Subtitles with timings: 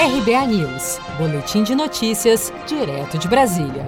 [0.00, 3.84] RBA News, Boletim de Notícias, direto de Brasília.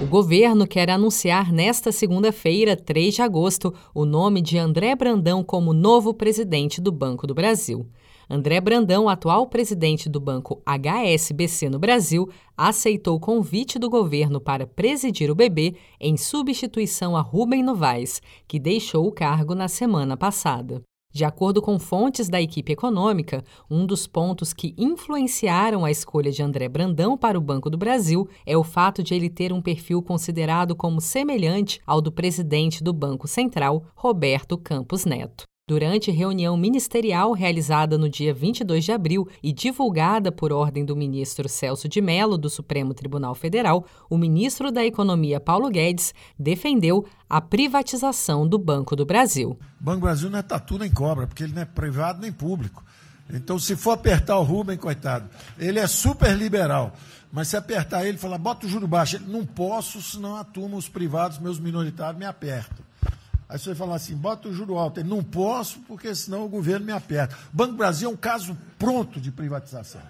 [0.00, 5.74] O governo quer anunciar nesta segunda-feira, 3 de agosto, o nome de André Brandão como
[5.74, 7.86] novo presidente do Banco do Brasil.
[8.30, 12.26] André Brandão, atual presidente do banco HSBC no Brasil,
[12.56, 18.58] aceitou o convite do governo para presidir o BB em substituição a Rubem Novaes, que
[18.58, 20.82] deixou o cargo na semana passada.
[21.10, 26.42] De acordo com fontes da equipe econômica, um dos pontos que influenciaram a escolha de
[26.42, 30.02] André Brandão para o Banco do Brasil é o fato de ele ter um perfil
[30.02, 35.47] considerado como semelhante ao do presidente do Banco Central, Roberto Campos Neto.
[35.68, 41.46] Durante reunião ministerial realizada no dia 22 de abril e divulgada por ordem do ministro
[41.46, 47.38] Celso de Mello do Supremo Tribunal Federal, o ministro da Economia Paulo Guedes defendeu a
[47.42, 49.58] privatização do Banco do Brasil.
[49.78, 52.32] O Banco do Brasil não é tatu nem cobra, porque ele não é privado nem
[52.32, 52.82] público.
[53.30, 56.94] Então, se for apertar o Rubem, coitado, ele é super liberal.
[57.30, 60.78] Mas se apertar ele falar, bota o juro baixo, ele, não posso, senão a turma,
[60.78, 62.87] os privados, meus minoritários, me apertam.
[63.48, 65.00] Aí você vai falar assim, bota o juro alto.
[65.00, 67.34] Ele, não posso, porque senão o governo me aperta.
[67.52, 70.02] O Banco do Brasil é um caso pronto de privatização.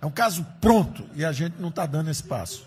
[0.00, 2.66] É um caso pronto e a gente não está dando esse passo.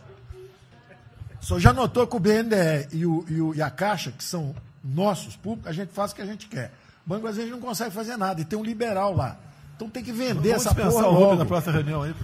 [1.40, 4.56] Só já notou que o BNDE e, o, e, o, e, a Caixa, que são
[4.84, 6.74] nossos públicos, a gente faz o que a gente quer.
[7.06, 9.38] O Banco Brasil não consegue fazer nada e tem um liberal lá.
[9.76, 11.36] Então tem que vender Vamos essa porra logo.
[11.36, 12.16] na próxima reunião aí.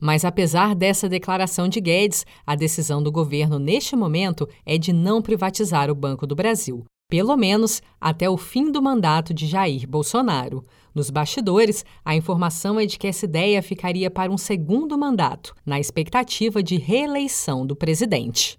[0.00, 5.20] Mas apesar dessa declaração de Guedes, a decisão do governo neste momento é de não
[5.20, 10.64] privatizar o Banco do Brasil, pelo menos até o fim do mandato de Jair Bolsonaro.
[10.94, 15.78] Nos bastidores, a informação é de que essa ideia ficaria para um segundo mandato, na
[15.78, 18.58] expectativa de reeleição do presidente.